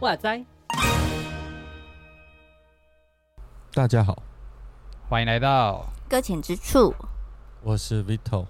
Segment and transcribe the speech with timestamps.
[0.00, 0.44] 哇塞！
[3.72, 4.20] 大家好，
[5.08, 6.92] 欢迎来到搁浅之处。
[7.62, 8.46] 我是 Vito，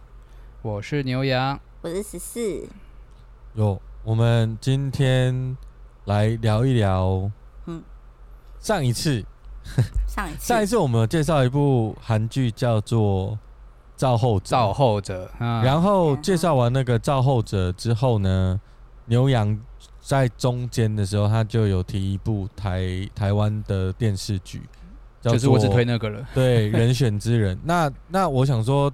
[0.63, 2.67] 我是牛羊，我是十四。
[3.53, 5.55] 有，我们今天
[6.05, 7.31] 来聊一聊。
[7.67, 7.82] 嗯，
[8.59, 9.25] 上一次，
[10.07, 13.32] 上一次，上一次我们有介绍一部韩剧，叫做
[13.96, 14.46] 《造后者》。
[14.49, 15.31] 造后者。
[15.39, 18.61] 嗯、然后介绍完那个《造后者》之后呢，
[19.07, 19.59] 牛羊。
[20.03, 24.62] 在中间的时候，他就有提一部台台湾的电视剧，
[25.21, 26.26] 就是我只推那个了。
[26.35, 27.57] 对，人选之人。
[27.62, 28.90] 那那我想说，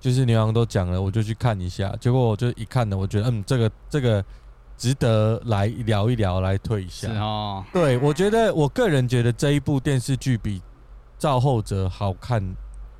[0.00, 1.94] 就是牛羊都讲了，我就去看一下。
[2.00, 4.22] 结果我就一看呢，我觉得嗯，这个这个
[4.82, 7.06] 值得来聊一聊，来推一下。
[7.06, 7.64] 是哦。
[7.72, 10.58] 对，我觉得我个人觉得这一部电视剧比
[11.20, 12.42] 《赵后者》好看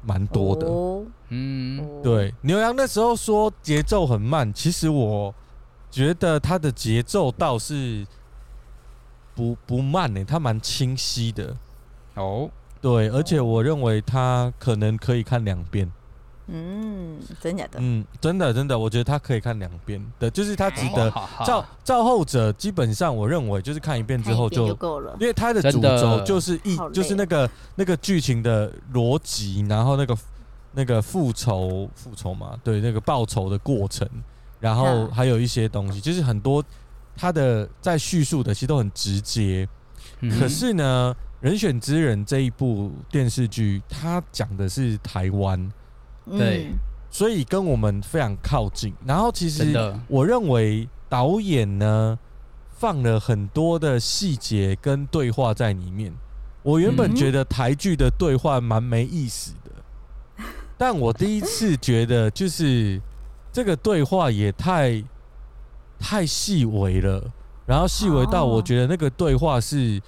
[0.05, 0.69] 蛮多的。
[0.69, 2.33] 哦、嗯，对。
[2.43, 5.35] 牛羊那时候说节奏很慢，其实我。
[5.91, 8.07] 觉得它的节奏倒是
[9.35, 11.55] 不不慢呢、欸，它蛮清晰的。
[12.15, 12.49] 哦，
[12.81, 15.93] 对，而且我认为它可能可以看两遍。
[16.49, 17.79] 嗯，真假的？
[17.81, 21.11] 嗯，真的真的，我觉得他可以看两遍的，就是他值得。
[21.47, 30.19] 造、哦、造后者基本上我认为就是看一遍之后就够了，因为他的主轴就是一就是那个那个剧情的逻辑，然后那个
[30.73, 34.09] 那个复仇复仇嘛，对，那个报仇的过程。
[34.61, 36.63] 然后还有一些东西，就是很多
[37.17, 39.69] 他的在叙述的其实都很直接，
[40.21, 41.13] 嗯、可是呢，
[41.45, 45.69] 《人选之人》这一部电视剧，它讲的是台湾，
[46.31, 46.79] 对、嗯，
[47.11, 48.95] 所以跟我们非常靠近。
[49.07, 49.75] 然后其实
[50.09, 52.19] 我认为导演呢
[52.71, 56.13] 放了很多的细节跟对话在里面。
[56.63, 59.71] 我原本觉得台剧的对话蛮没意思的，
[60.39, 60.45] 嗯、
[60.79, 63.01] 但我第一次觉得就是。
[63.55, 65.05] 这个对话也太
[65.99, 67.23] 太细微了，
[67.67, 70.01] 然后细微到我觉得那个对话是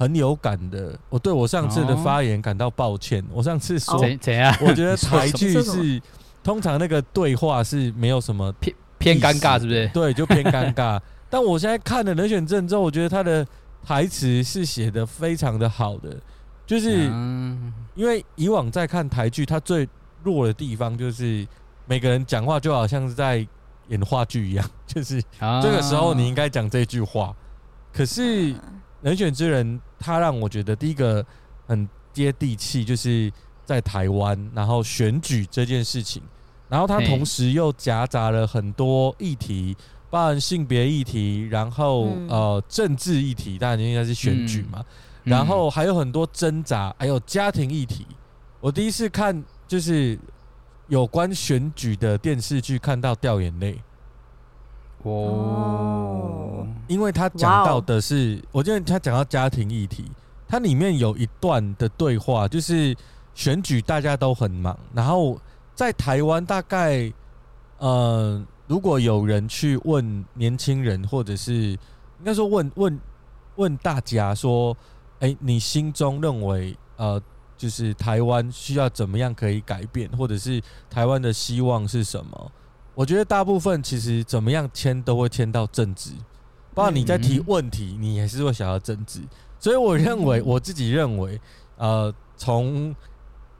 [0.00, 0.98] 很有感的。
[1.08, 3.24] 我对我上次的发言感到抱歉。
[3.30, 4.52] 我上次说怎样？
[4.62, 6.02] 我觉得台剧是
[6.42, 9.86] 通常那个对话是没有什么偏偏尴尬，是不是？
[9.94, 10.98] 对，就偏尴尬。
[11.30, 13.46] 但我现在看了《人选证》之后，我觉得他的
[13.84, 16.16] 台词是写的非常的好的，
[16.66, 17.04] 就是
[17.94, 19.86] 因为以往在看台剧，他最
[20.24, 21.46] 弱的地方就是。
[21.86, 23.44] 每个人讲话就好像是在
[23.88, 25.20] 演话剧一样， 就是
[25.60, 27.34] 这个时候你应该讲这句话。
[27.92, 28.54] 可是
[29.02, 31.24] 人选之人，他让我觉得第一个
[31.68, 33.30] 很接地气，就是
[33.64, 36.20] 在台湾，然后选举这件事情，
[36.68, 39.76] 然后他同时又夹杂了很多议题，
[40.10, 44.84] 包含性别议题，然后呃政治议题，当然应该是选举嘛，
[45.22, 48.06] 然后还有很多挣扎，还有家庭议题。
[48.60, 50.18] 我第一次看就是。
[50.90, 53.80] 有关选举的电视剧看到掉眼泪
[55.04, 55.79] 哦，
[56.90, 60.04] 因为他讲到的是，我觉得他讲到家庭议题，
[60.48, 62.96] 它里面有一段的对话，就是
[63.34, 65.40] 选举大家都很忙，然后
[65.74, 67.12] 在台湾大概，
[67.78, 73.00] 呃，如果有人去问年轻人，或者是应该说问问
[73.54, 74.76] 问大家说，
[75.20, 77.22] 哎，你心中认为呃？
[77.60, 82.52] 就是台湾需要怎么样可以改变，或者是台湾的希望是什么？
[82.94, 86.12] 我觉得大部分其实怎么样签都会签到政治，
[86.74, 89.20] 包括你在提问题，你也是会想要政治。
[89.58, 91.40] 所以我认为，我自己认为，
[91.76, 92.94] 呃，从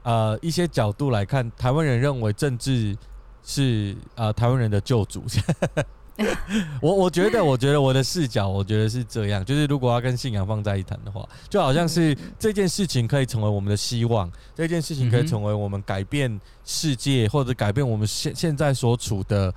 [0.03, 2.97] 呃一些角度来看，台湾人认为政治
[3.43, 5.23] 是呃台湾人的救主。
[6.81, 19.51] 我我觉得， 我觉得我的视角，我觉得是这样，就是如果要跟信仰放在一谈的话，就好像是这件事情可以成为我们的希望，这件事情可以成为我们改变世界或者改变我们现现在所处的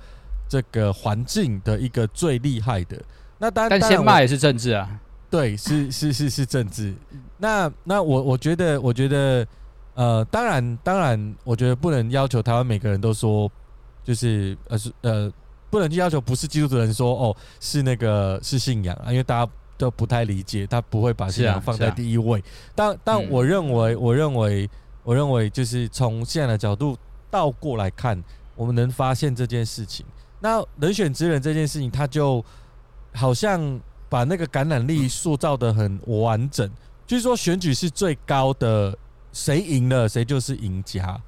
[0.47, 2.99] 这个环境的一个最厉害的。
[3.37, 4.89] 那当然，但先骂也是政治啊，
[5.29, 6.93] 对，是是是是政治。
[7.37, 9.47] 那那我我觉得，我觉得，
[9.93, 13.51] 呃，当然当然，我觉得不能要求台湾每个人都说，
[14.03, 15.31] 就是呃是呃。
[15.67, 22.41] 不能去要求不是基督徒的人说哦，是那个是信仰啊，因为大家都不太理解，他不会把信仰放在第一位。
[22.73, 24.69] 但但我认为，我认为，
[25.03, 26.97] 我认为就是从现在的角度
[27.29, 28.23] 倒过来看，
[28.55, 30.05] 我们能发现这件事情。
[30.39, 32.45] 那人选之人这件事情，他就
[33.15, 33.79] 好像
[34.09, 36.69] 把那个感染力塑造的很完整，
[37.07, 38.95] 就是说选举是最高的，
[39.31, 41.19] 谁赢了谁就是赢家。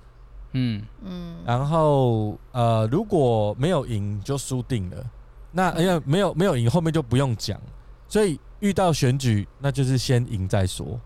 [0.53, 5.05] 嗯嗯，然后呃，如果没有赢就输定了，
[5.51, 7.59] 那因为没有没有赢，后面就不用讲。
[8.07, 10.99] 所以遇到选举，那就是先赢再说，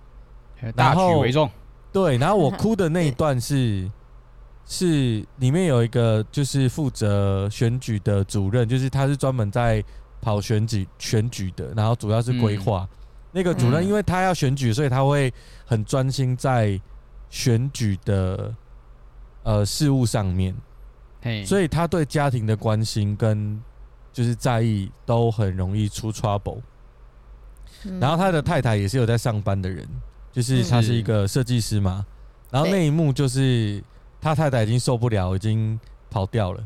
[0.75, 1.49] 大局为重。
[1.91, 3.89] 对， 然后我哭的那一段是
[4.65, 9.83] 是里面有一个就是负责选举的主任，就是他是专门在
[10.21, 12.87] 跑选举选举的，然后主要是规划。
[12.89, 12.97] 嗯、
[13.31, 15.33] 那个主任，因为他要选举，所以他会
[15.65, 16.79] 很专心在
[17.29, 18.53] 选举的
[19.43, 20.55] 呃事务上面。
[21.45, 23.61] 所以他对家庭的关心跟
[24.13, 26.61] 就是在意都很容易出 trouble。
[27.99, 29.87] 然后他的太太也是有在上班的人。
[30.33, 32.05] 就是他是一个设计师嘛，
[32.49, 33.83] 然后那一幕就是
[34.21, 35.77] 他太太已经受不了，已经
[36.09, 36.65] 跑掉了。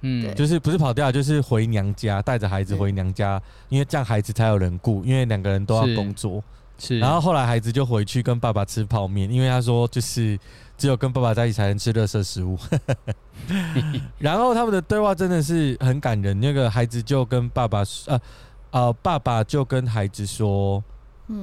[0.00, 6.42] 嗯，就是不是跑掉，就是回娘家，带着孩子回娘家，因为这样孩子才有人顾，因为两个人都要工作。
[6.78, 10.38] 是，然后后来孩子就回去跟爸爸吃泡面，因为他说就是
[10.76, 12.58] 只有跟爸爸在一起才能吃热色食物。
[14.18, 18.20] 然后他们的对话真的是很感人，那个孩子就跟爸爸呃
[18.70, 20.82] 呃，爸爸就跟孩子说。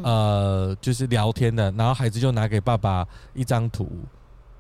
[0.02, 3.92] 呃，就是聊天的，然后孩子就拿给爸爸一张图，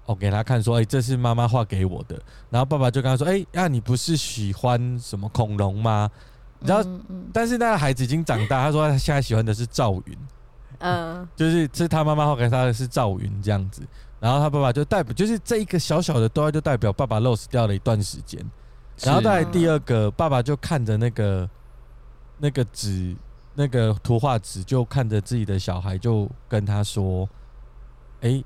[0.06, 2.22] 哦，给他看说，哎、欸，这是妈妈画给我的。
[2.50, 6.10] 然后爸爸就跟他说，哎、欸，那、啊、你不是喜欢什么恐龙吗？
[6.60, 6.90] 然后，
[7.32, 10.18] 但是那个孩子已经长大，他说他现在喜欢的是赵云，
[10.80, 13.82] 嗯，就是是他妈妈画给他的是赵云这样子。
[14.20, 18.40] 然后他爸爸就代表，就是这一个小小的对话就代表爸爸 lost 掉了一段时间。
[19.02, 21.50] 然后再来第二个，爸爸就看着那个
[22.38, 23.16] 那个纸。
[23.56, 27.30] 那个图画纸就看着自己的小孩，就跟他说
[28.22, 28.46] ：“哎、欸，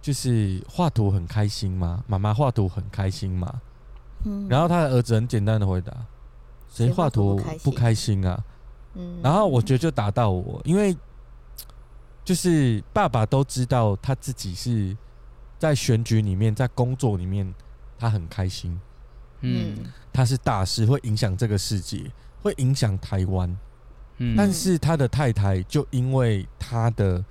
[0.00, 2.02] 就是画图很开心吗？
[2.06, 3.60] 妈妈画图很开心吗？”
[4.24, 5.92] 嗯，然后他的儿子很简单的回答
[6.68, 8.42] ：“谁画图不开心啊？”
[8.94, 10.96] 嗯，然后我觉得就打到我，因为
[12.24, 14.96] 就是爸爸都知道他自己是
[15.58, 17.54] 在选举里面，在工作里面
[17.98, 18.78] 他很开心，
[19.40, 19.78] 嗯，
[20.12, 22.10] 他是大事，会影响这个世界，
[22.42, 23.48] 会影响台湾。
[24.22, 27.24] 嗯但是他的太太就因为他的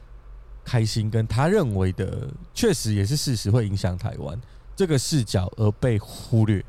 [0.70, 4.40] 开心跟他认为的确实也是事实，会影响台湾
[4.76, 6.64] 这个视角而被忽略，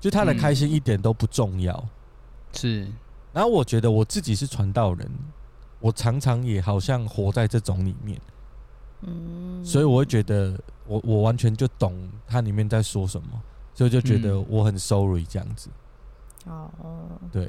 [0.00, 1.88] 就他的开心一点都不重要。
[2.52, 2.88] 是，
[3.32, 5.08] 然后我觉得我自己是传道人，
[5.78, 8.20] 我常常也好像活在这种里面。
[9.02, 13.28] 嗯，所以我会觉得我我完全就懂他里面在说什么，
[13.74, 15.70] 所以就觉得我很 sorry 这样子。
[16.46, 16.68] 哦，
[17.30, 17.48] 对。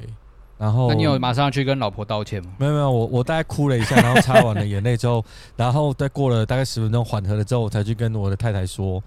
[0.58, 2.50] 然后，那你有马上去跟老婆道歉吗？
[2.58, 5.24] 没有没有，我我大概哭了一下，然后擦完了眼泪之后，
[5.56, 9.02] 然后再过了大概十分钟缓和了之后，我才去跟我的太太说，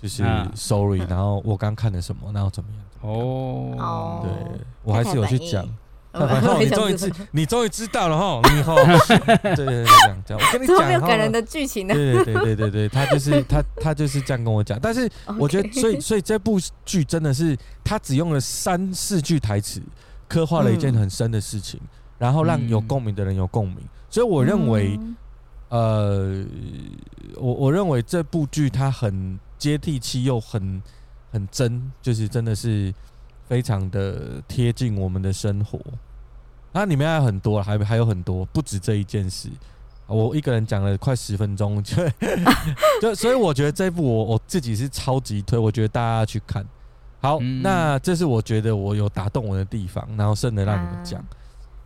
[0.00, 0.22] 就是
[0.54, 3.10] sorry，然后我刚看了什么，然后怎么样？
[3.10, 5.66] 哦，对，我还是有去讲。
[6.12, 11.94] 然后你终于知，你终于知道了哈，你以后对对对，这样这样，我跟你讲，没有感人的剧情呢。
[11.94, 15.08] 对对对对对，他就是他他就是这样跟我讲，但是
[15.38, 19.80] 我觉得，所以所以这部剧真的是他只用了三四句台词。
[20.30, 21.88] 刻画了一件很深的事情，嗯、
[22.18, 24.96] 然后让有共鸣的人有共鸣，嗯、所以我认为，
[25.70, 26.46] 嗯、
[27.34, 30.80] 呃，我我认为这部剧它很接地气又很
[31.32, 32.94] 很真，就是真的是
[33.48, 35.80] 非常的贴近我们的生活。
[36.72, 39.48] 那里面还有很多，还还有很多，不止这一件事。
[40.06, 41.96] 我一个人讲了快十分钟，就
[43.02, 46.64] 就所以我觉得这部我我自己是超级推，我觉得大家去看。
[47.20, 51.20] 好，嗯、那这是我觉得我有打动我的地方，然后剩的让你们讲。
[51.20, 51.26] 啊、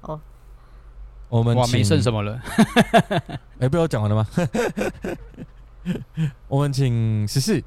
[0.02, 0.20] 哦，
[1.28, 2.40] 我们哇，没剩什么了。
[3.59, 4.26] 哎、欸，被我讲完了吗？
[6.47, 7.62] 我们请十四。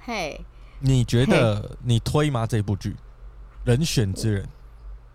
[0.00, 0.38] 嘿，
[0.78, 2.46] 你觉得你推吗？
[2.46, 2.90] 这部剧
[3.64, 4.44] 《人选之人》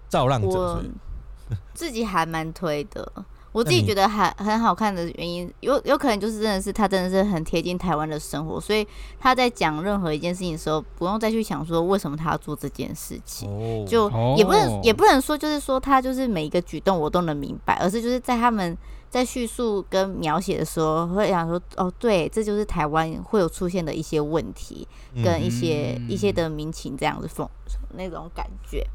[0.09, 0.83] 造浪者，我
[1.73, 3.12] 自己还蛮推的。
[3.57, 8.87] 我自己觉得还很好看的原因，有有可能就是真的是他真的是很贴近台湾的生活，所以
[9.19, 13.49] 他在讲任何一件事情的时候，不用再去想说为什么他要做这件事情，
[13.87, 18.77] 就也不能也不能说就是说他就是每一个举动我都能明白，而是就是在他们
[19.09, 24.87] 在叙述跟描写的时候，会想说哦，对，这就是台湾会有出现的一些问题
[25.23, 27.49] 跟一些一些的民情这样子风
[27.95, 28.85] 那种感觉，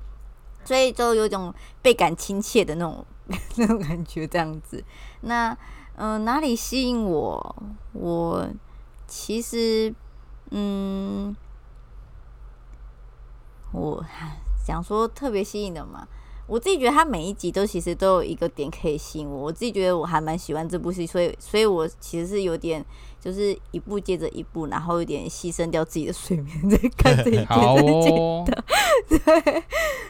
[0.64, 1.52] 所以就有一种
[1.82, 3.04] 倍感亲切的那种。
[3.56, 4.82] 那种感觉这样子，
[5.22, 5.50] 那
[5.96, 7.56] 嗯、呃，哪里吸引我？
[7.92, 8.48] 我
[9.06, 9.94] 其实
[10.50, 11.34] 嗯，
[13.72, 14.04] 我
[14.66, 16.06] 想说特别吸引的嘛，
[16.46, 19.38] 我自己觉得他每一集都其实都有一个点可以吸引我。
[19.38, 22.84] 我自己觉得我还蛮喜欢这部戏，所以所以我其实是有点
[23.20, 28.64] 就是一部接着一部，然后有点牺牲掉自己的睡眠在 看这一件事情的。
[29.42, 29.64] 对，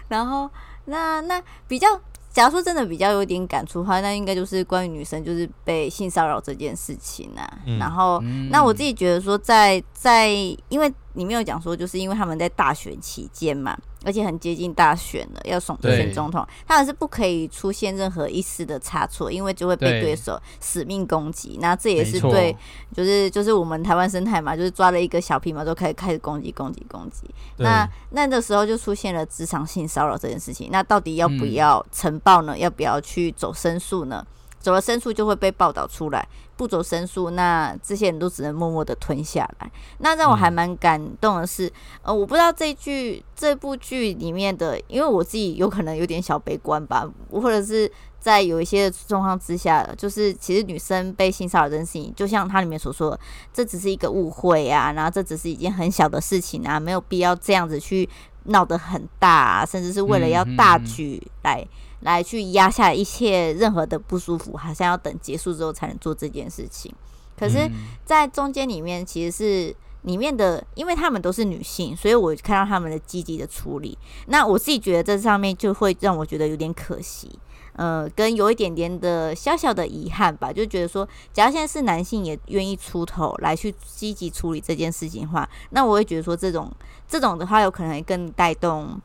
[0.09, 0.49] 然后
[0.85, 2.01] 那那比较。
[2.33, 7.47] 假如说真的比较有点感触的话，那应该就是关于女生就是被性骚扰这件事情啊。
[7.67, 10.29] 嗯、然后，嗯、那我自己觉得说在，在在
[10.69, 21.59] 因为里面有讲说，就是因为他们在大选期间嘛，而且很接近大选了，要选选总统，他们是不可以出现任何一丝的差错，因为就会被对手死命攻击。
[21.61, 22.57] 那这也是对，
[22.95, 27.23] 就是就是我们台湾生态嘛，就是抓了一个小皮毛就开始开始攻击攻击攻击。
[27.59, 30.69] 那那的时候就出现了职场性骚扰这件事情。
[30.73, 32.55] 那到底要不要呈报呢？
[32.55, 34.27] 嗯、要不要去走申诉呢？
[34.59, 36.25] 走了申诉就会被报道出来，
[36.57, 39.71] 不走申诉，那这些人都只能默默的吞下来。
[39.99, 47.91] 那让我还蛮感动的是，呃，我不知道这剧这部剧里面的，因为我自己有可能有点小悲观吧，或者是
[48.21, 53.21] 在有一些状况之下，就是其实女生被性骚扰这件事情，就像它里面所说的，
[53.53, 58.09] 这只是一个误会啊，然后这只是一件很小的事情啊，没有必要这样子去
[58.45, 61.67] 闹得很大啊，甚至是为了要大局来。
[62.03, 66.95] 来去压下一切任何的不舒服，好像要等结束之后才能做这件事情。
[67.39, 67.69] 可是，
[68.05, 73.97] 在中间里面，其实是里面的，因为他们都是女性，所以我看到他们的积极的处理。
[74.27, 77.37] 那我自己觉得这上面就会让我觉得有点可惜，
[77.73, 80.53] 呃，跟有一点点的小小的遗憾吧。
[80.53, 86.71] 就觉得说，假如现在是男性也愿意出头来去积极处理这件事情的话，那我会觉得说，这种
[87.09, 89.01] 这种的话，有可能会更带动。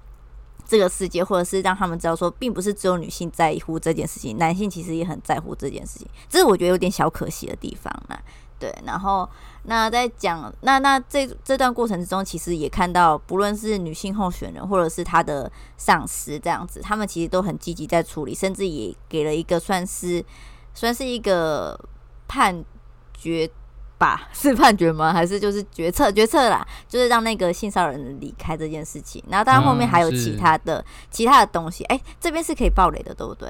[0.68, 8.18] 这个世界，或者是让他们知道说，并不是只有女性在乎这件事情，男性其实也很在乎这件事情，这是我觉得有点小可惜的地方嘛。
[8.60, 9.30] 对，然后
[9.64, 20.26] 那在讲那那这这段过程之中，其实也看到，不论是女性候选人，或者是他的上司这样子，他们其实都很积极在处理，甚至也给了一个算是
[20.74, 21.80] 算是一个
[22.28, 22.66] 判
[23.14, 23.50] 决。
[23.98, 25.12] 吧， 是判决吗？
[25.12, 26.12] 还是就是决策？
[26.12, 29.24] 决策啦，就是让那个性骚扰人离开这件事情。
[29.28, 31.84] 然后当然后面还有其他的、嗯、其他的东西。
[31.86, 33.50] 哎、欸，这边是可以爆雷的，对不对？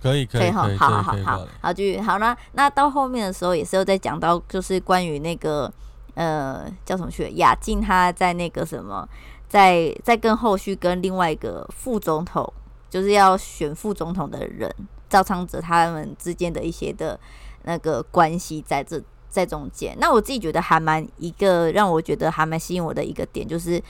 [0.00, 2.18] 可以，可以，好好好好好，好，继续好。
[2.18, 5.72] 那那到后面的时候，也是有在讲到，就是关于那个
[6.14, 9.08] 呃叫什么去雅静，他在那个什么，
[9.48, 12.52] 在在跟后续跟另外一个副总统，
[12.88, 14.72] 就是要选副总统的人
[15.08, 17.18] 赵昌泽他们之间的一些的
[17.64, 19.02] 那个关系在这。
[19.28, 23.82] 在中间，那我自己觉得还蛮一个让我觉得还蛮吸引我的一个点，就是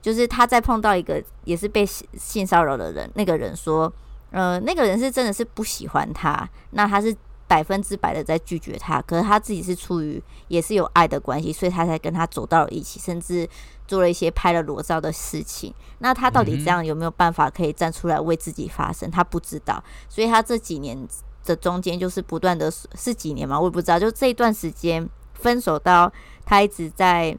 [0.00, 3.92] 就是他在碰到一个也是被性骚扰的人，那个人说，
[4.30, 7.14] 呃，那个人是真的是不喜欢他，那他是
[7.48, 13.48] 百分之百的在拒绝他，可是他自己是出于也是有爱的关系，所以他才跟他走到了一起，甚至
[13.86, 15.72] 做了一些拍了裸照的事情。
[15.98, 19.10] 那他到底这样有没有办法可以站出来为自己发声？
[19.10, 21.08] 他不知道，所以他这几年。
[21.42, 23.98] 这中间就是不断的是几年嘛，我也不知道。
[23.98, 26.12] 就这一段时间分手到
[26.44, 27.36] 他一直在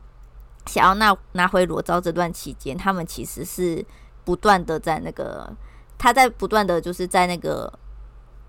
[0.65, 3.85] 想要拿拿回裸照这段期间，他们其实是
[4.23, 5.51] 不断的在那个
[5.97, 7.71] 他在不断的就是在那个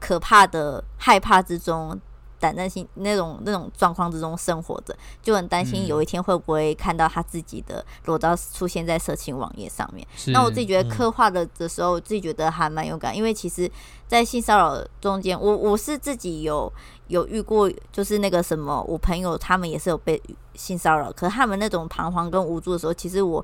[0.00, 2.00] 可怕的害怕之中。
[2.44, 10.06] 胆战心那种那种状况之中生活着，就很担心有一天会不会看到他自己的裸照出现在色情网页上面。
[10.26, 13.70] 那我自己觉得刻画的的时候，自己觉得还蛮有感，因为其实，
[14.06, 16.70] 在性骚扰中间，我我是自己有
[17.06, 20.22] 有遇过，就是那个什么，我朋友他们也是有被
[20.52, 23.42] 性骚扰，可是他们那种彷徨跟无助的时候，其实我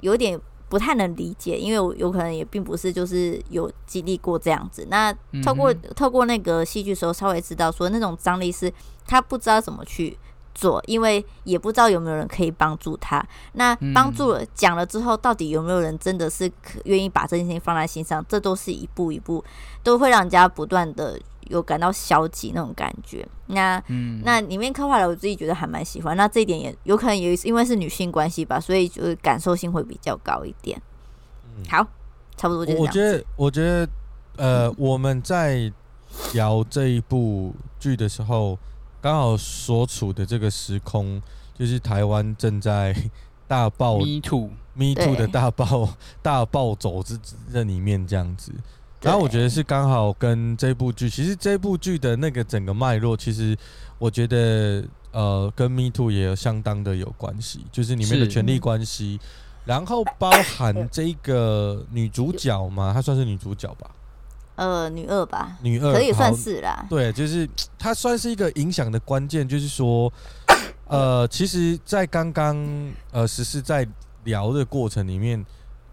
[0.00, 0.40] 有点。
[0.68, 4.86] 不太能理解，因为我有可能也并不是就是有经历过这样子。
[4.90, 8.72] 那透过透过那个戏剧时候，稍微知道说那种张力是
[9.06, 10.18] 他不知道怎么去
[10.54, 13.24] 做，因为也不知道有没有人可以帮助他。
[13.52, 16.50] 那帮助了讲了之后，到底有没有人真的是
[16.84, 18.24] 愿意把这件事情放在心上？
[18.28, 19.42] 这都是一步一步，
[19.82, 21.18] 都会让人家不断的。
[21.48, 30.80] 有感到消极那种感觉，那、嗯、那里面刻画的我自己觉得还蛮喜欢，那这一点也有可能也因为是女性关系吧，所以就是感受性会比较高一点。
[31.56, 31.86] 嗯、好，
[32.36, 32.86] 差不多就这样。
[32.86, 33.88] 我觉得，我觉得，
[34.36, 35.72] 呃，我们在
[36.34, 38.58] 聊这一部剧的时候，
[39.00, 41.20] 刚好所处的这个时空，
[41.54, 42.94] 就是台湾正在
[43.46, 45.88] 大暴 Me Too Me Too 的大暴
[46.22, 47.18] 大暴走之
[47.52, 48.52] 这里面这样子。
[49.00, 53.56] 然后我觉得是刚好跟这部剧，其实这部剧的那个整个脉络，其实
[53.96, 59.20] 我觉得呃跟 Me Too 也有相当的有关系，就是里面的权力关系，
[59.64, 63.88] 然后包含这个女主角嘛，她算是女主角吧？
[64.56, 66.84] 呃，女二吧，女二可以算是啦。
[66.90, 70.12] 对，就是她算是一个影响的关键，就是说，
[70.88, 72.56] 呃，其实，在刚刚
[73.12, 73.86] 呃实施在
[74.24, 75.46] 聊的过程里面，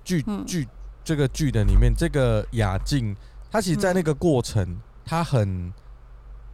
[0.04, 0.68] 剧剧。
[1.06, 3.16] 嗯这个剧的里面，这个雅静，
[3.52, 5.72] 她其实，在那个过程，她很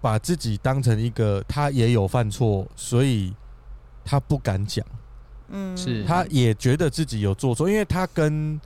[0.02, 3.34] 把自己当成一个，她也有犯错，所以
[4.04, 4.86] 她不敢讲。
[5.48, 8.60] 嗯，是，她也觉得自己有做错，因为她跟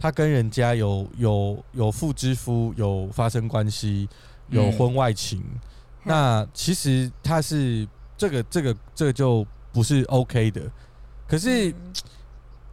[0.00, 4.08] 她跟人家有有有妇之夫有发生关系，
[4.48, 5.40] 有婚外情。
[6.02, 10.62] 那其实她是这个这个这个就不是 OK 的。
[11.28, 11.72] 可是。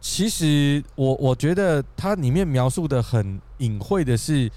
[0.00, 4.50] 其实我我觉得它里面描述的很隐晦的是，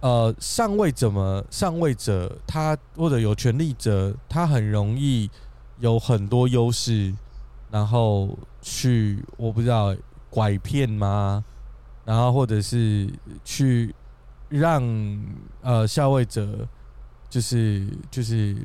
[0.00, 5.30] 呃，上位者么上位者他或者有权力者，他很容易
[5.80, 7.14] 有很多优势，
[7.70, 9.94] 然后去我不知道
[10.28, 11.44] 拐骗吗？
[12.04, 13.08] 然后或者是
[13.44, 13.94] 去
[14.48, 14.82] 让
[15.62, 16.68] 呃下位者
[17.30, 18.56] 就是就是。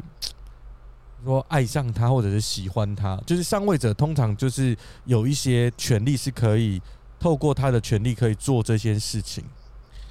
[1.25, 6.81] 说爱上他，或者是喜欢他，就是上位者通常就是有一些权利是可以
[7.19, 9.43] 透过他的权利可以做这些事情。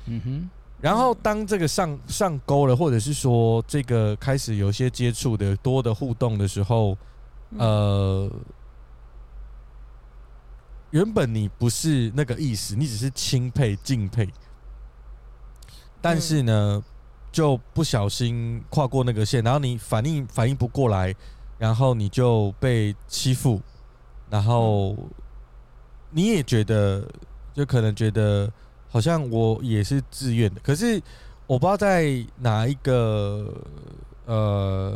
[0.06, 0.50] 嗯哼。
[0.80, 6.96] 然后当这个上上钩了，或者是说这个开始有些接触的多的互动的时候，
[7.56, 8.30] 呃，
[10.90, 14.28] 原本你不是那个意思，你只是钦佩敬佩，
[16.00, 16.84] 但是呢。
[17.37, 21.14] 就不小心跨过那个线，然后你反应反应不过来，
[21.59, 23.61] 然后你就被欺负，
[24.31, 24.97] 然后
[26.12, 27.07] 你也觉得，
[27.52, 28.50] 就可能觉得
[28.88, 30.99] 好像我也是自愿的，可是
[31.47, 33.52] 我不知道在哪一个
[34.25, 34.93] 呃，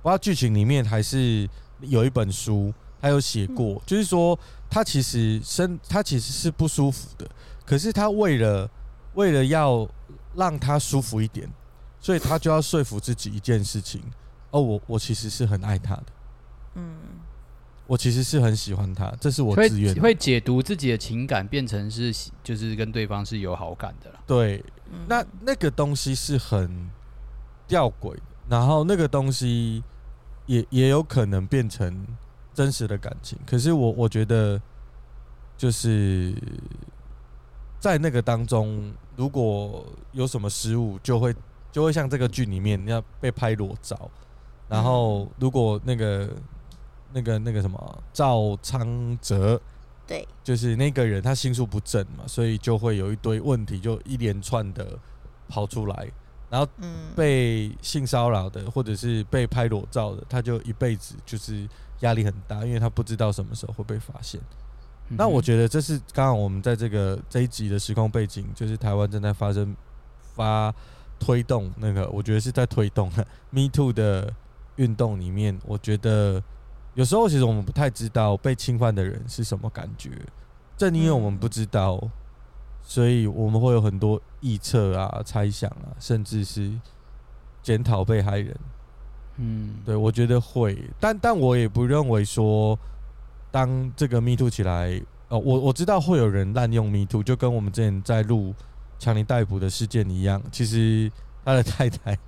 [0.00, 1.46] 不知道剧情里面还是
[1.80, 4.38] 有一本书，他有写过，就是说
[4.70, 7.28] 他其实身他其实是不舒服的，
[7.66, 8.70] 可是他为了
[9.12, 9.86] 为了要。
[10.34, 11.48] 让他舒服一点，
[12.00, 14.02] 所以他就要说服自己一件事情：
[14.50, 16.06] 哦，我我其实是很爱他的，
[16.74, 16.96] 嗯，
[17.86, 20.00] 我其实是很喜欢他，这是我自愿的。
[20.00, 22.12] 会解读自己的情感变成是
[22.42, 24.18] 就是跟对方是有好感的了。
[24.26, 24.64] 对，
[25.06, 26.90] 那那个东西是很
[27.66, 28.16] 吊诡，
[28.48, 29.82] 然后那个东西
[30.46, 32.06] 也也有可能变成
[32.54, 33.38] 真实的感情。
[33.46, 34.60] 可是我我觉得
[35.56, 36.34] 就是。
[37.82, 41.34] 在那个当中，如果有什么失误，就会
[41.72, 44.08] 就会像这个剧里面要被拍裸照。
[44.68, 46.30] 然后，如果那个
[47.12, 49.60] 那个那个什么赵昌泽，
[50.06, 54.96] 对，就是那个人他心术不正嘛，所以就会有一堆问题就一连串的
[55.48, 56.08] 跑出来。
[56.48, 56.68] 然后
[57.16, 61.68] 被性骚扰的或者是被拍裸照的，他就一辈子就是
[62.00, 64.40] 压力很大，因为他不知道什么时候会被发现。
[65.08, 69.76] 那我觉得这是刚刚我们在这个这一集的时空背景，就是台湾正在发生
[70.34, 70.74] 发
[71.18, 73.10] 推动那个，我觉得是在推动
[73.50, 74.32] Me Too 的
[74.76, 75.58] 运动里面。
[75.66, 76.42] 我觉得
[76.94, 80.10] 有时候其实我们不太知道被侵犯的人是什么感觉，
[80.78, 82.00] 正因为我们不知道，
[82.82, 86.72] 所以我们会有很多臆测啊、猜想啊，甚至是
[87.62, 88.56] 检讨被害人。
[89.36, 92.78] 嗯，对，我觉得会，但但我也不认为说。
[93.52, 98.54] 当这个 Me Too 起来，哦，我我知道会有人滥用 Me Too，就跟我们之前在录
[98.98, 100.42] 强尼逮捕的事件一样。
[100.50, 101.12] 其实
[101.44, 102.18] 他的太太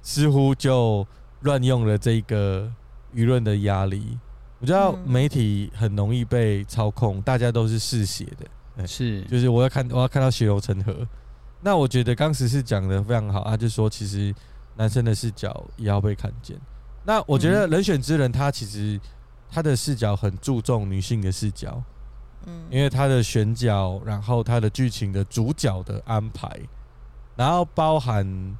[0.00, 1.04] 似乎就
[1.40, 2.72] 乱用了这个
[3.12, 4.16] 舆论的压力。
[4.60, 8.24] 我知道媒体很容易被操控，大家都是嗜血
[8.76, 10.94] 的，是，就是我要看我要看到血流成河。
[11.60, 14.32] 那我觉得当时是讲的非常好，他就说其实
[14.76, 16.56] 男生的视角也要被看见。
[17.04, 19.00] 那我觉得人选之人他其实。
[19.50, 21.82] 他的视角很注重女性的视角，
[22.46, 26.48] 嗯，因为他的选角，然后他的剧情的主角的安排，
[27.34, 28.56] 然后包含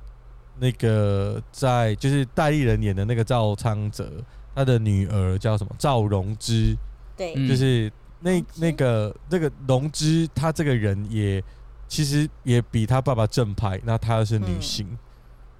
[0.58, 4.10] 那个在就是代理人演的那个赵昌泽，
[4.54, 5.74] 他的女儿叫什么？
[5.78, 6.74] 赵荣之，
[7.16, 11.42] 对，就是那那个那个荣之，她这个人也
[11.86, 14.98] 其实也比他爸爸正派，那她是女性，嗯，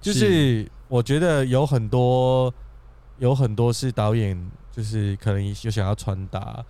[0.01, 2.51] 就是我觉得有很多
[3.19, 4.35] 有很多是导演。
[4.71, 6.63] 就是可能有想要传达，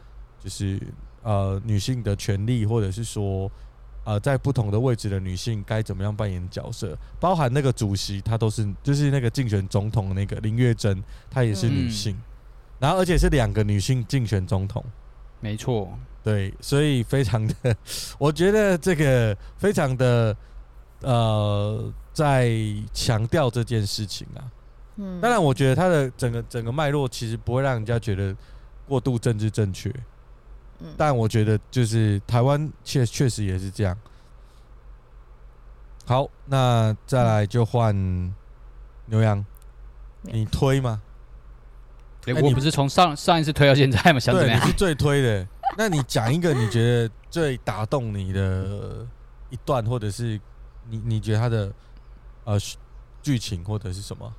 [0.44, 0.80] 就是
[1.22, 3.52] 呃女性的权利，或者是说
[4.06, 12.24] 呃在不同的位置的女性该怎么样扮演角色，包含那个主席，她都是就是那个竞选总统那个林月珍，她也是女性，嗯、
[12.80, 14.84] 然后而且是两个女性竞选总统，
[15.42, 15.92] 没错，
[16.24, 17.76] 对，所以非常的，
[18.18, 20.36] 我觉得这个非常的
[21.02, 22.50] 呃在
[22.94, 24.50] 强调这件事情啊。
[25.02, 28.36] 嗯，当然，我觉得他的整个整个脉络其实不会让人家觉得
[28.86, 29.90] 过度政治正确。
[30.80, 33.98] 嗯，但我觉得就是台湾确确实也是这样。
[36.06, 37.96] 好，那再来就换
[39.06, 39.46] 牛羊，
[40.24, 41.02] 你推吗？
[42.26, 44.20] 欸、我不是从上上一次推到现在吗？
[44.20, 44.60] 想怎么样？
[44.60, 45.48] 你是最推的。
[45.78, 49.08] 那你讲一个你觉得最打动你的
[49.50, 50.38] 一段，或者是
[50.90, 51.72] 你你觉得他的
[52.44, 52.58] 呃
[53.24, 54.34] 剧情或者是什么？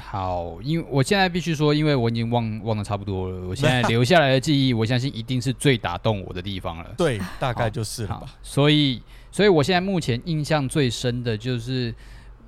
[0.00, 3.46] 好，因为我现在必须说，因为我已经忘忘的差不多了。
[3.48, 6.86] 我现在留下来的记忆，我相信一定是最打动我的地方了。
[6.96, 8.26] 对，大概就是了吧。
[8.42, 11.94] 所以，所以我现在目前印象最深的就是，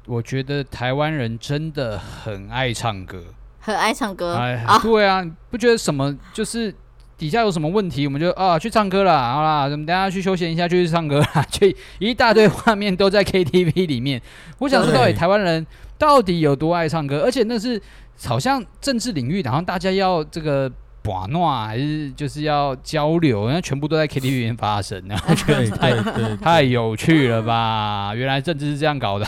[0.06, 3.22] 我觉得台湾人真的很爱唱歌，
[3.58, 4.34] 很爱唱歌。
[4.36, 6.74] 哎，对啊，不觉得什么就是
[7.18, 14.20] 底下有什么问题，我们就啊去唱歌啦，好啦，我们等下去休闲一下，就去唱歌啦， 去一大堆画面都在 KTV 里面。
[14.58, 15.66] 我想说，到底台湾人
[16.00, 17.20] 到底有多爱唱歌？
[17.22, 17.78] 而且那是
[18.24, 28.14] 好像政治领域，好像大家要这个把闹，还是就是要交流，那全部都在 KTV 里面发生，然后觉得太太有趣了吧？
[28.16, 29.26] 原来政治是这样搞的，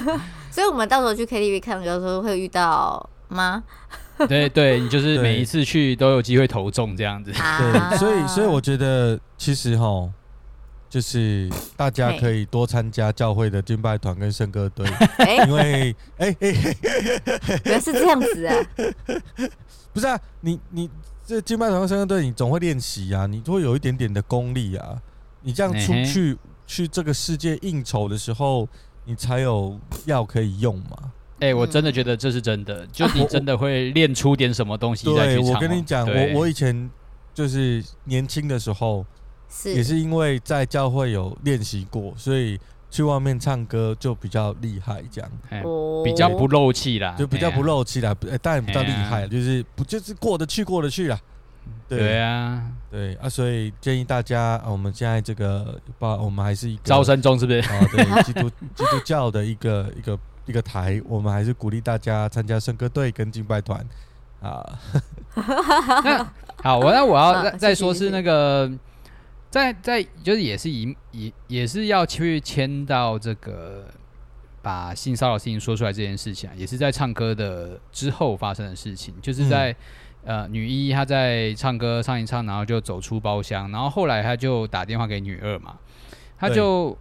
[0.50, 3.62] 所以我们到时候去 KTV 看歌的时候会遇到吗？
[4.28, 7.32] 对对，你就是每一次去都有机会投中这样子。
[7.32, 10.08] 对，所以所以我觉得其实哈，
[10.94, 14.86] 就是大家可以多参加教会的敬拜团跟圣歌队，
[15.44, 16.48] 因为哎哎，
[17.64, 18.54] 原来是这样子啊！
[19.92, 20.88] 不是啊，你你
[21.26, 25.02] 这敬拜团跟圣歌队，你总会练习啊，你都会有一点点的功力啊。
[25.42, 28.68] 你这样出去去这个世界应酬的时候，
[29.04, 29.76] 你才有
[30.06, 30.96] 药可以用嘛。
[31.40, 35.44] 哎、欸，我真的觉得这是真的，嗯、就你真的会练出点什么东西再去唱。
[35.44, 36.88] 对，我跟你讲，我我以前
[37.34, 39.04] 就是年轻的时候，
[39.48, 42.58] 是也是因为在教会有练习过，所以
[42.90, 45.62] 去外面唱歌就比较厉害，这样、欸，
[46.04, 48.14] 比较不漏气啦，就比较不漏气啦。
[48.42, 51.18] 当然比较厉害，就是不就是过得去过得去啦。
[51.88, 57.58] 对，对啊，对啊，所以建议大家，啊、我们现在这个把，我们还是一个招生中，是不是？
[57.60, 60.18] 啊，对， 基督基督教的一个一个。
[60.46, 63.82] 一个台，我们还是鼓励大家参加圣歌队跟敬拜团
[64.42, 64.62] 啊。
[66.62, 68.70] 好，我那我要再再说是那个，
[69.54, 73.86] 在在就是也是以也也是要去签到这个
[74.60, 79.74] 把性骚扰事情说出来这件事情，也是在唱歌的之后发生的事情，就是在
[80.24, 85.78] 呃女一她在唱歌唱一唱，然后就走出包厢，然后后来她就打电话给女二嘛，
[86.36, 86.98] 她就。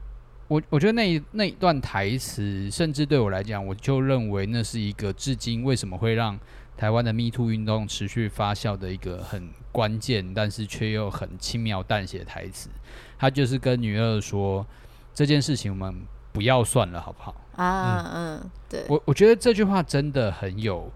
[0.50, 6.38] 我我觉得那一那一段台词，甚至对我来讲，我就认为那是一个至今为什么会让
[6.78, 12.70] 台湾的 Me Too 运动持续发酵的一个很关键，但是却又很轻描淡写的台词。
[13.18, 14.66] 他就是跟女二说
[15.14, 15.96] 这件事情，我们
[16.32, 17.36] 不要算了，好不好？
[17.56, 18.86] 啊，嗯，嗯，对。
[18.90, 20.92] 我我觉得这句话真的很有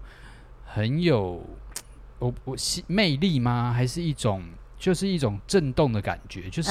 [0.64, 1.42] 很有
[2.18, 3.72] 我我魅力吗？
[3.72, 4.42] 还是一种？
[4.78, 6.70] 就是一种震动的感觉，就是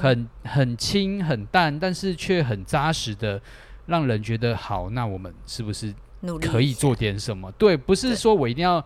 [0.00, 3.38] 很很轻很淡，但是却很扎实的，
[3.84, 4.88] 让人觉得好。
[4.88, 5.94] 那我们是不是
[6.40, 7.50] 可以做点什么？
[7.52, 8.84] 对，不是说我一定要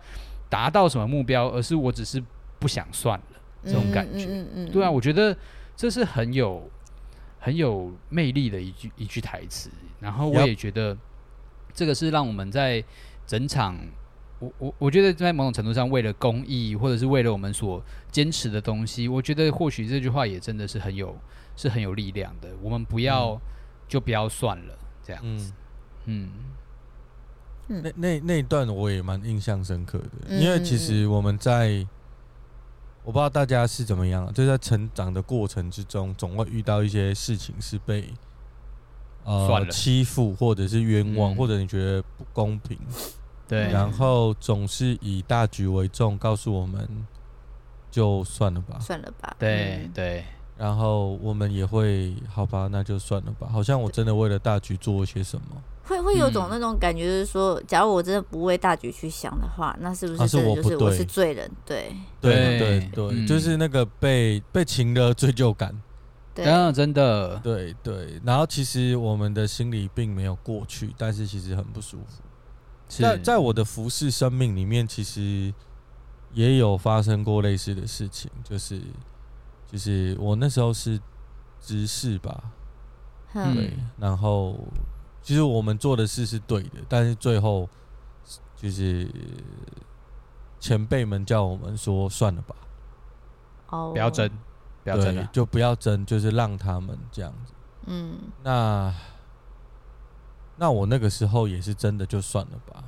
[0.49, 2.23] 达到什么目标，而是我只是
[2.59, 3.25] 不想算了
[3.65, 4.25] 这种感觉。
[4.25, 5.35] 嗯嗯，对啊，我觉得
[5.75, 6.69] 这是很有
[7.39, 9.69] 很有魅力的一句一句台词。
[9.99, 10.97] 然后我也觉得
[11.73, 12.83] 这个是让我们在
[13.25, 13.77] 整场。
[14.39, 21.17] 我我我觉得在某种程度上，为了公益，或者是为了我们所坚持的东西，我觉得或许这句话也真的是很有
[21.55, 22.49] 是很有力量的。
[22.61, 23.41] 我们不要、嗯、
[23.87, 25.53] 就不要算了，这样子。
[26.05, 26.31] 嗯，嗯
[27.67, 31.85] 那那那一段我也蛮印象深刻的，嗯、因为其实我们在
[33.03, 38.13] 我不知道大家是怎么样，就在成长的过程之中，总会遇到一些事情是被
[39.23, 42.77] 呃欺负，或者是冤枉，嗯、或者你觉得不公平。
[43.45, 46.87] 对，然后总是以大局为重，告诉我们
[47.91, 49.35] 就算了吧，算了吧。
[49.37, 50.23] 对对，
[50.57, 53.47] 然后我们也会好吧，那就算了吧。
[53.51, 55.61] 好像我真的为了大局做了些什么，
[55.93, 61.49] 会会有种那种感觉，就是说，假如我真的不为大局去想的话，那是不是真的就是我是罪人？
[61.65, 65.73] 对对对对，就是那个被被情的罪疚感。
[66.33, 68.19] 对，真的，对对。
[68.23, 72.23] 然后其实我们的心里并没有过去，但是其实很不舒服。
[72.87, 75.53] 在在我的服侍生命里面，其实
[76.33, 78.81] 也有发生过类似的事情，就是
[79.71, 80.99] 就是我那时候是
[81.61, 82.43] 执事吧，
[83.33, 84.57] 嗯、对，然后
[85.23, 87.67] 其实我们做的事是对的，但是最后
[88.55, 89.09] 就是
[90.59, 92.55] 前辈们叫我们说算了吧，
[93.69, 94.29] 哦，不要争，
[94.83, 97.53] 不要争了，就不要争，就是让他们这样子，
[97.87, 98.93] 嗯，那。
[100.55, 102.83] 那我那个时候也是真的就算了吧，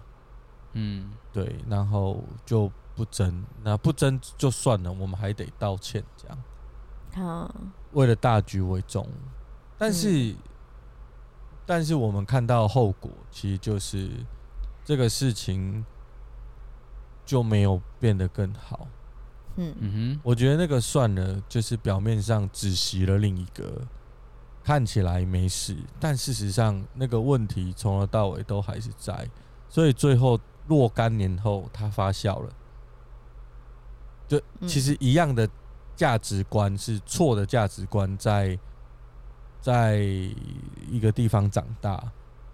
[0.73, 6.37] 嗯，对，然后就不争，那不争就算了，我们还得道歉，这样，
[7.15, 7.55] 好，
[7.93, 9.09] 为了大局为重，
[9.79, 10.37] 但是，嗯、
[11.65, 14.09] 但是我们看到后果，其实就是
[14.83, 15.85] 这个事情
[17.25, 18.87] 就没有变得更好，
[19.57, 23.81] 嗯嗯哼，我觉得那个算了，就是表面上只袭了另一个。
[24.63, 29.29] 看起来没事，但事实上那个问题从头到尾都还是在，
[29.69, 32.51] 所以最后若干年后它发酵了。
[34.27, 35.47] 就其实一样的
[35.95, 38.57] 价值观是错的价值观，在
[39.65, 39.97] 在
[40.91, 42.11] 一个地方长大，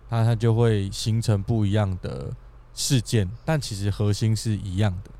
[0.10, 2.32] 它它就会形成不一样的
[2.74, 5.12] 事件，但其实核心是一样的。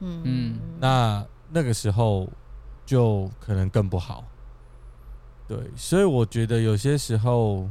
[0.00, 2.28] 嗯嗯，那那个时候
[2.84, 4.26] 就可能更不好。
[5.48, 7.66] 对，所以我觉得有些时候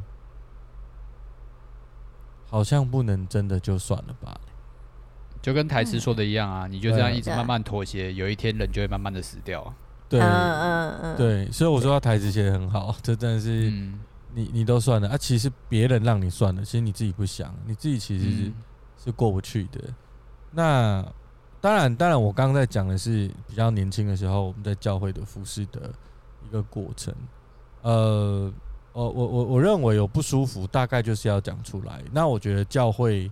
[2.49, 4.41] 好像不能真的就算了吧。
[5.39, 9.71] 就跟台词说的一样啊，你就这样一直慢慢妥协，有一天人就会慢慢的死掉。
[10.11, 13.71] 对，嗯嗯对，所以我说他台词写的很好， 这真的是
[14.33, 18.51] 你你都算了啊，其实别人让你算了，其实你自己不想，你自己其实是
[19.05, 19.81] 是过不去的。
[20.51, 21.01] 那
[21.61, 25.89] 当然，当然，我刚刚在讲的是比较年轻的时候，我们在教会的服侍的
[26.45, 27.15] 一个过程。
[27.81, 28.51] 呃，
[28.91, 32.03] 我我我我认为有不舒服，大概就是要讲出来。
[32.11, 33.31] 那我觉得教会。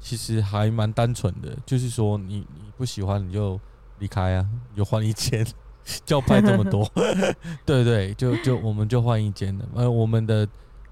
[0.00, 3.58] 其实还蛮单纯的，就是说你你不喜欢你就
[4.00, 5.46] 离开啊，你就换一间，
[6.04, 6.90] 教派这么多，
[7.64, 9.68] 对对，就就我们就换一间了。
[9.74, 10.46] 呃，我们的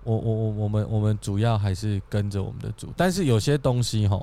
[0.05, 4.21] 我我我我们我们主要还是跟着我们的主，但是有些东西哈，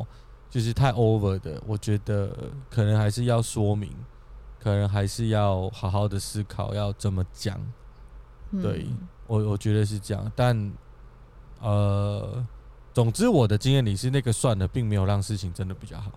[0.49, 2.35] 就是太 over 的，我觉得
[2.69, 3.89] 可能还是要说明，
[4.59, 7.59] 可能还是要好好的思考要怎么讲。
[8.61, 8.87] 对，
[9.27, 10.71] 我我觉得是这样，但
[11.61, 12.45] 呃。
[12.91, 16.11] 总之，我的经验里是那个算了，并没有让事情真的比较好。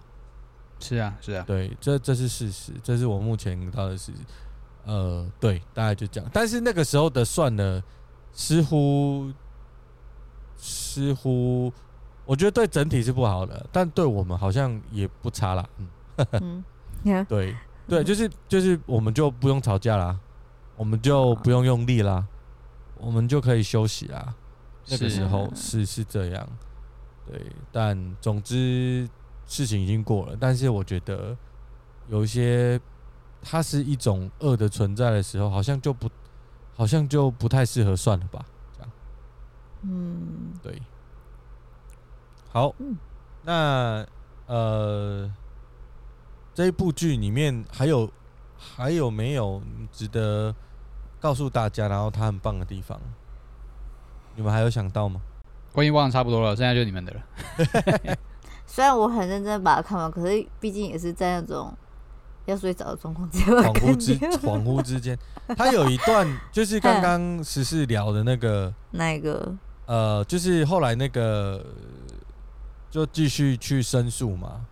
[0.82, 4.18] 是啊，是啊，对，这这是事实，这是我目前遇到的事实。
[4.84, 6.28] 呃，对，大概就这样。
[6.32, 7.80] 但是那个时候的算呢，
[8.32, 9.32] 似乎
[10.56, 11.72] 似乎，
[12.24, 15.68] 我觉得对整体是不好的，但对我们好像也不差啦。
[16.40, 16.64] 嗯，
[17.04, 20.18] 嗯对对，就是就是，我们就不用吵架啦，
[20.76, 22.26] 我们就不用用力啦，
[22.98, 24.34] 我们就可以休息啦。
[24.88, 26.48] 那个时候是是这样。
[27.24, 27.40] 对，
[27.70, 29.08] 但总之
[29.52, 30.36] 事情已经过了。
[30.40, 31.36] 但是我觉得
[32.08, 32.80] 有一些，
[33.42, 36.08] 它是一种恶的存在的时候，好像就不，
[36.74, 38.42] 好像就不太适合算了吧，
[38.74, 38.90] 这样。
[39.82, 40.80] 嗯，对。
[42.50, 42.74] 好，
[43.42, 44.06] 那
[44.46, 45.30] 呃，
[46.54, 48.10] 这一部剧里面还有
[48.58, 49.60] 还有没有
[49.92, 50.54] 值得
[51.20, 52.98] 告诉大家，然后它很棒的地方？
[54.34, 55.20] 你们还有想到吗？
[55.72, 58.16] 关于忘的差不多了，剩下就你们的了。
[58.74, 61.70] 虽然我很认真把它看完，可是毕竟也是在那种
[62.46, 65.18] 要睡着的状况之下，恍惚之恍惚之间，
[65.58, 69.54] 他有一段就是刚刚十四聊的那个那一个？
[69.84, 71.62] 呃，就是后来那个
[72.90, 74.64] 就继续去申诉嘛。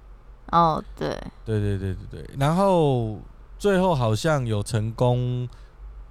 [0.51, 1.11] 哦，对，
[1.45, 3.19] 对对对对对，然后
[3.59, 5.47] 最后好像有成功，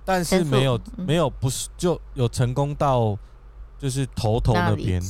[0.06, 3.17] 但是没有没有不是就有成功到。
[3.80, 5.02] 就是头头那边，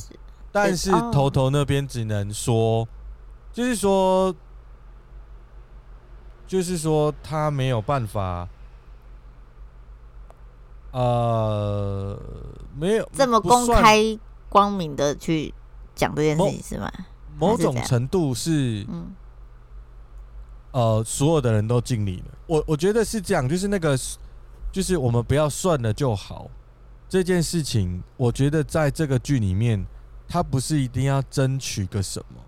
[0.52, 2.88] 但是头头那边只能说，
[3.54, 4.36] 就是说，
[6.48, 8.48] 就是说他没有办法，
[10.92, 12.20] 呃，
[12.76, 14.18] 没有这么公开
[14.50, 15.54] 光明的去
[15.94, 16.92] 讲这件事情是吗？
[17.38, 19.14] 某种程度是，嗯，
[20.72, 22.38] 呃，所有的人都尽力了。
[22.48, 23.98] 我我觉得是这样，就是那个，
[24.72, 26.50] 就是我们不要算了就好。
[27.08, 29.86] 这件事情，我觉得在这个剧里面，
[30.30, 32.46] 他不是一定要争取个什么。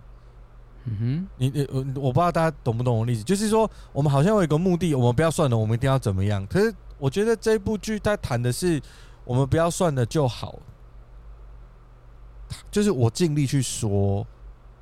[0.84, 6.46] 嗯哼，你你我我不知道大家懂不懂我的意思，就是说，我们好像有一个目的，我们不要算了，我们一定要怎么样？
[6.46, 8.80] 可是我觉得这部剧它谈的是，
[9.24, 10.58] 我们不要算了就好。
[12.70, 14.26] 就是我尽力去说，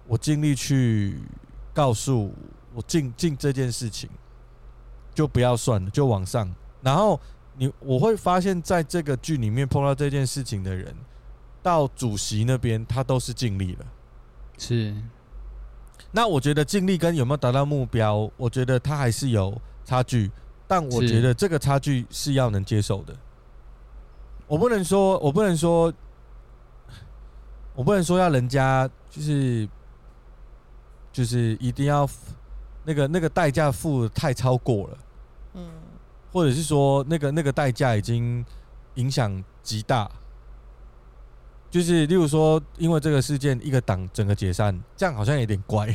[0.06, 1.18] 我尽力去
[1.72, 2.32] 告诉
[2.74, 4.08] 我尽尽这件事情，
[5.14, 7.18] 就不要算了，就往上，然后。
[7.56, 10.96] 你我会发现，在这个剧里面碰到这件事情的人，
[11.62, 13.86] 到主席那边，他都是尽力了。
[14.58, 14.94] 是。
[16.12, 20.30] 那我觉得尽力跟有没有达到目标，我觉得他还是有差距。
[20.66, 23.14] 但我觉得这个差距是要能接受的。
[24.46, 25.92] 我不能说，我不能说，
[27.74, 29.68] 我不能说要人家就是
[31.12, 32.08] 就是一定要
[32.84, 34.98] 那个那个代价付太超过了。
[35.54, 35.68] 嗯。
[36.32, 38.44] 或者是说，那个那个代价已经
[38.94, 40.08] 影响极大，
[41.70, 45.86] 就是例如说，因为这个事件，一个党整个解散，这样好像有点怪，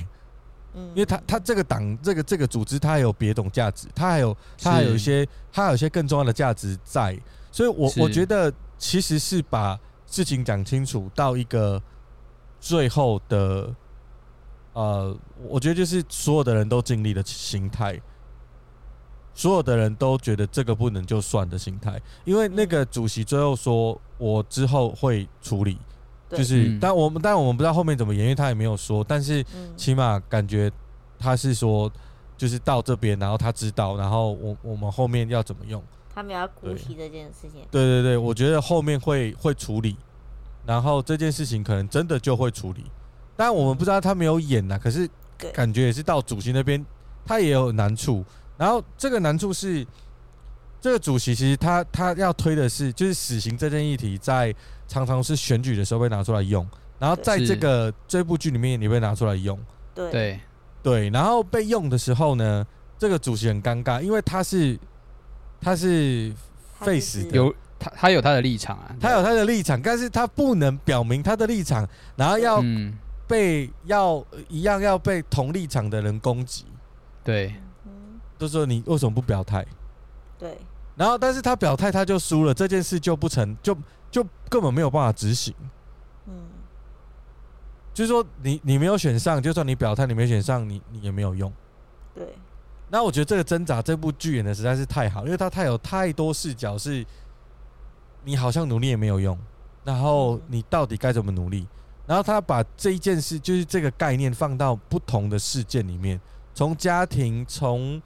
[0.73, 7.19] 嗯，因为他他这个党这个这个组织，它还有别种价值，它还有它还有一些它还有一些更重要的价值在，
[7.51, 11.81] 所以我我觉得其实是把事情讲清楚到一个
[12.59, 13.75] 最后的，
[14.73, 18.01] 呃，我觉得就是所有的人都尽力的心态。
[19.37, 25.77] 所有的人都觉得这个不能就算的心态，因为那个主席最后说，我之后会处理，
[26.29, 29.45] 就是，但我们但我们不知道后面怎么演，因为他也没有说，但是
[29.75, 30.71] 起码感觉
[31.19, 31.91] 他是说，
[32.37, 37.61] 就是到这边，然后他知道，然后我我们后面要怎么用，他们要姑息这件事情。
[37.69, 39.97] 对对对，我觉得后面会会处理，
[40.65, 42.85] 然后这件事情可能真的就会处理，
[43.35, 45.09] 但我们不知道他没有演呐，可是
[45.51, 46.85] 感觉也是到主席那边，
[47.25, 48.23] 他也有难处。
[48.57, 49.85] 然后这个难处是，
[50.81, 54.53] 这个主席其实他他要推的是，就是死刑这件议题，在
[54.87, 56.67] 常常是选举的时候被拿出来用，
[56.99, 59.59] 然后在这个这部剧里面也被拿出来用。
[59.93, 60.11] 对。
[60.11, 60.39] 对。
[60.83, 62.63] 对，然后被用的时候呢，
[62.95, 64.77] 这个主席很尴尬，因为他是
[65.59, 66.31] 他是
[66.79, 72.63] 废死的，有他他有他的立场啊，他有他的立场，但是他不能表明他的立场，然后要
[73.25, 76.65] 被要一样要被同立场的人攻击。
[77.23, 77.55] 对，
[78.37, 79.65] 就说你为什么不表态？
[80.37, 80.57] 对，
[80.95, 83.75] 然后但是他表态他就输了，这件事就不成就
[84.11, 85.53] 就根本没有办法执行。
[86.27, 86.33] 嗯
[87.93, 91.51] 就是说你，你你没有选上，就算你表态，你没选上，你你也没有用。
[92.13, 92.35] 对。
[92.89, 97.05] 那我觉得这个挣扎，这部剧演的实在是太好，因为它太有太多视角，是
[98.23, 99.37] 你好像努力也没有用，
[99.83, 101.65] 然后你到底该怎么努力？
[102.05, 106.21] 然后他把这一件事，就是这个概念放到不同的事件里面，
[106.53, 107.99] 从家庭，从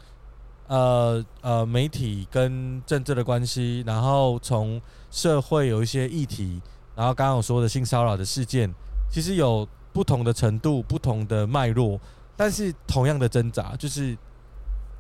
[0.70, 6.62] 呃呃媒体跟政治的关系，然后从社会有一些议题，
[6.96, 8.74] 然后刚刚我说的性骚扰的事件，
[9.12, 9.68] 其实有。
[9.92, 12.00] 不同的程度，不同的脉络，
[12.38, 14.16] 但是同样的挣扎，就是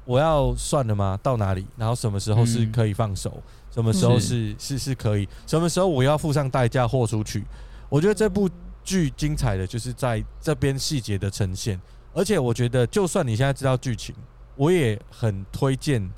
[0.03, 1.17] 我要算了吗？
[1.21, 1.63] 到哪里？
[1.77, 3.31] 然后什么时候是可以放手？
[3.35, 5.29] 嗯、什么时候是是是可以？
[5.45, 7.45] 什么时候我要付上代价豁出去？
[7.87, 8.49] 我觉得这部
[8.83, 11.79] 剧精彩的就是在这边细节的呈现，
[12.11, 14.13] 而且我觉得就算你现在知道剧情，
[14.59, 16.11] 我也很推荐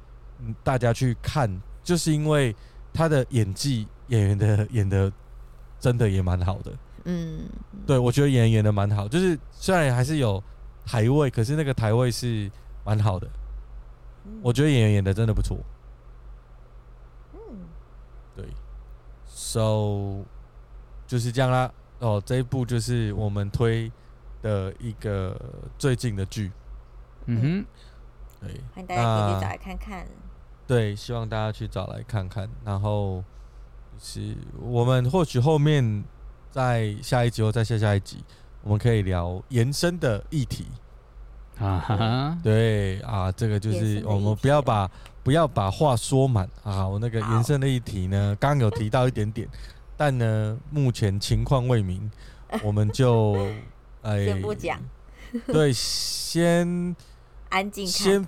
[0.64, 1.48] 大家去看，
[1.84, 2.56] 就是因为
[2.92, 5.14] 他的演技，演员的演的
[5.80, 6.74] 真的也蛮好的。
[7.06, 7.48] 嗯，
[7.86, 10.44] 对，我觉得演员演的蛮好，就是虽然还是有
[10.84, 12.50] 台位，可是那个台位是
[12.84, 13.30] 蛮好的。
[14.42, 15.60] 我觉得演员演的真的不错。
[17.34, 17.40] 嗯，
[18.36, 18.46] 对
[19.28, 20.26] ，so
[21.06, 21.72] 就是这样啦。
[22.00, 23.92] 哦，这一部就是我们推
[24.42, 25.40] 的一个
[25.78, 26.52] 最近的剧。
[27.28, 27.66] 嗯哼，
[28.42, 30.08] 对，欢迎大家可以去找来看看。
[30.68, 32.50] 对，希望大家去找来看看。
[32.66, 33.24] 然后
[34.00, 36.04] 是我们或许后面。
[36.52, 38.22] 在下一集或在下下一集，
[38.62, 40.68] 我们可以聊延伸的议题
[41.58, 44.92] 啊哈，对啊，这个就是我们不要把
[45.24, 46.86] 不要把话说满啊。
[46.86, 49.48] 我那个延伸的议题呢，刚刚有提到一点点，
[49.96, 52.12] 但呢，目前情况未明，
[52.62, 53.48] 我们就
[54.04, 54.78] 哎先不讲，
[55.48, 56.94] 对，先
[57.52, 58.28] 安静，先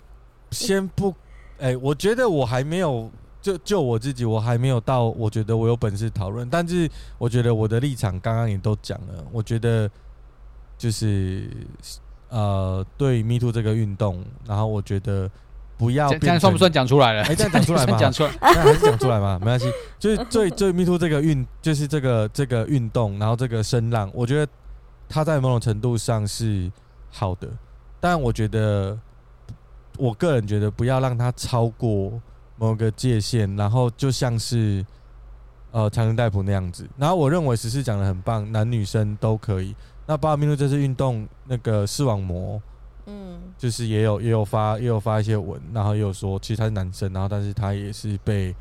[0.52, 1.16] 先不，
[1.58, 3.10] 哎，我觉得我还没有。
[3.44, 6.50] 就就我自己，我还没有到，我觉得我有本事讨论。
[6.50, 9.22] 但是我觉得我的立场刚刚也都讲了。
[9.34, 9.92] 我觉得
[10.78, 11.50] 就是
[12.30, 15.30] 呃，对 Me Too 这个运动，然后我觉得
[15.78, 17.24] 不要这样算不算讲出来了？
[17.24, 17.98] 哎，这样讲出来吗？
[18.00, 19.38] 讲出来， 那还是讲出来吗？
[19.42, 19.70] 没关系。
[20.00, 24.50] 就是最最 Me Too 这个运，就是这个这个运动，然后这个声浪，我觉得
[25.10, 26.72] 它在某种程度上是
[27.12, 27.50] 好的。
[28.00, 28.98] 但我觉得，
[29.98, 32.12] 我个人觉得不要让它超过。
[32.56, 34.86] 某个界限，然后就像是
[35.72, 36.88] 呃强人逮捕那样子。
[36.96, 39.76] 然后我认为十四讲的很棒，男女生都可以。
[40.06, 42.62] 那八米路这次运动，那个视网膜，
[43.08, 48.56] 嗯，就是也有也有发也有发一些文，然后也有说其实他是男生，然后但是他也是被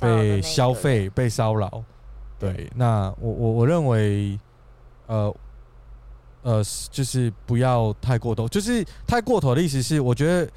[0.00, 1.84] 被消费被骚扰。
[2.38, 4.40] 对，那我我我认为
[5.06, 5.32] 呃
[6.46, 10.48] 呃就是不要太过头，就是太过头的意思是，我觉得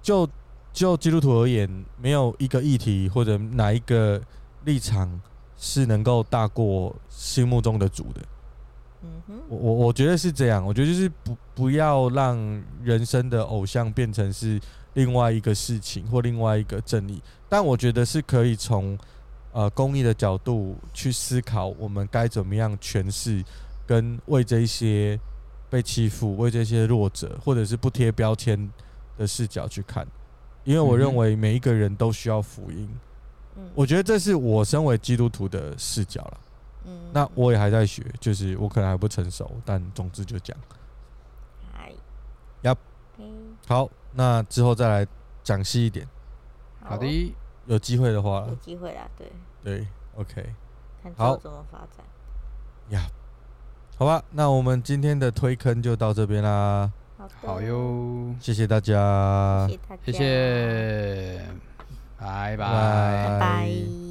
[0.00, 0.28] 就。
[0.74, 1.68] 就基督徒而言，
[2.00, 4.18] 没有一个议题或者哪一个
[4.64, 5.20] 立场
[5.58, 8.22] 是能够大过心目中的主的。
[9.02, 10.64] 嗯哼，我我我觉得是这样。
[10.64, 12.38] 我觉得就是不不要让
[12.82, 14.58] 人生的偶像变成是
[14.94, 17.22] 另外一个事情或另外一个正义。
[17.50, 18.98] 但我觉得是可以从
[19.52, 23.44] 呃公益的角度去思考，我们该怎么样诠释
[23.86, 25.20] 跟为这一些
[25.72, 28.70] 被欺负、为这些弱者，或者是不贴标签
[29.16, 30.06] 的视角去看。
[30.64, 32.86] 因为我认为每一个人都需要福音，
[33.56, 36.40] 嗯，我觉得这是我身为基督徒的视角了。
[36.84, 40.54] 嗯，那我也还在学，就是我可能还不成熟，但总之就讲。
[41.72, 41.90] 嗨，
[42.60, 42.76] 呀，
[43.66, 45.06] 好，那之后再来
[45.42, 46.06] 讲细一点。
[46.82, 49.32] 好的，有机会的话，有机会啦，对，
[49.64, 50.54] 对，OK，
[51.16, 52.04] 好，怎么发展？
[52.90, 53.08] 呀，
[54.02, 56.90] 好吧，那我们今天的推坑就到这边啦。
[57.40, 61.40] 好哟，谢谢大家，谢谢大家，谢谢，
[62.18, 64.01] 拜拜，拜拜。